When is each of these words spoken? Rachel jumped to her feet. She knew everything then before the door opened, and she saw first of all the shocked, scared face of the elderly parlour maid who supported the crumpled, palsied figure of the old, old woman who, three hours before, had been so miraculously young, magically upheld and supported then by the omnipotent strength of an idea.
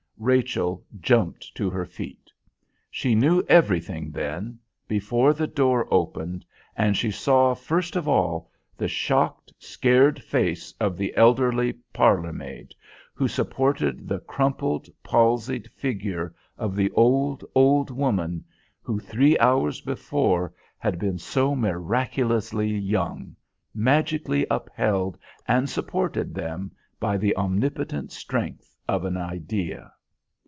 Rachel 0.23 0.85
jumped 0.99 1.55
to 1.55 1.71
her 1.71 1.83
feet. 1.87 2.31
She 2.91 3.15
knew 3.15 3.41
everything 3.49 4.11
then 4.11 4.59
before 4.87 5.33
the 5.33 5.47
door 5.47 5.91
opened, 5.91 6.45
and 6.77 6.95
she 6.95 7.09
saw 7.09 7.55
first 7.55 7.95
of 7.95 8.07
all 8.07 8.51
the 8.77 8.87
shocked, 8.87 9.51
scared 9.57 10.21
face 10.21 10.75
of 10.79 10.95
the 10.95 11.11
elderly 11.17 11.73
parlour 11.91 12.31
maid 12.33 12.75
who 13.15 13.27
supported 13.27 14.07
the 14.07 14.19
crumpled, 14.19 14.87
palsied 15.01 15.67
figure 15.71 16.35
of 16.55 16.75
the 16.75 16.91
old, 16.91 17.43
old 17.55 17.89
woman 17.89 18.45
who, 18.83 18.99
three 18.99 19.39
hours 19.39 19.81
before, 19.81 20.53
had 20.77 20.99
been 20.99 21.17
so 21.17 21.55
miraculously 21.55 22.69
young, 22.69 23.35
magically 23.73 24.45
upheld 24.51 25.17
and 25.47 25.67
supported 25.67 26.35
then 26.35 26.69
by 26.99 27.17
the 27.17 27.35
omnipotent 27.35 28.11
strength 28.11 28.75
of 28.87 29.03
an 29.03 29.17
idea. 29.17 29.91